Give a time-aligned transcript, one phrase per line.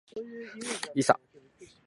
[0.95, 1.19] いさ